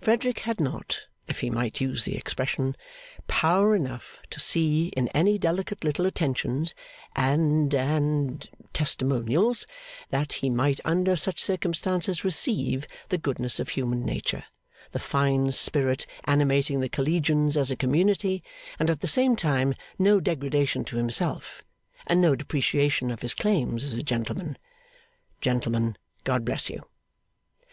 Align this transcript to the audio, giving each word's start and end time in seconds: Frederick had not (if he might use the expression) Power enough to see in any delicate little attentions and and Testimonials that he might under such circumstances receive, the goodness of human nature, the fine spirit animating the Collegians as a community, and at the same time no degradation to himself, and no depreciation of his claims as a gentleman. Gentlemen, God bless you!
Frederick 0.00 0.38
had 0.46 0.60
not 0.60 1.06
(if 1.26 1.40
he 1.40 1.50
might 1.50 1.80
use 1.80 2.04
the 2.04 2.14
expression) 2.14 2.76
Power 3.26 3.74
enough 3.74 4.20
to 4.30 4.38
see 4.38 4.86
in 4.96 5.08
any 5.08 5.36
delicate 5.36 5.82
little 5.82 6.06
attentions 6.06 6.76
and 7.16 7.74
and 7.74 8.48
Testimonials 8.72 9.66
that 10.10 10.34
he 10.34 10.48
might 10.48 10.78
under 10.84 11.16
such 11.16 11.42
circumstances 11.42 12.22
receive, 12.24 12.86
the 13.08 13.18
goodness 13.18 13.58
of 13.58 13.70
human 13.70 14.06
nature, 14.06 14.44
the 14.92 15.00
fine 15.00 15.50
spirit 15.50 16.06
animating 16.24 16.78
the 16.78 16.88
Collegians 16.88 17.56
as 17.56 17.72
a 17.72 17.76
community, 17.76 18.40
and 18.78 18.88
at 18.88 19.00
the 19.00 19.08
same 19.08 19.34
time 19.34 19.74
no 19.98 20.20
degradation 20.20 20.84
to 20.84 20.96
himself, 20.98 21.64
and 22.06 22.20
no 22.20 22.36
depreciation 22.36 23.10
of 23.10 23.22
his 23.22 23.34
claims 23.34 23.82
as 23.82 23.94
a 23.94 24.04
gentleman. 24.04 24.56
Gentlemen, 25.40 25.96
God 26.22 26.44
bless 26.44 26.70
you! 26.70 26.84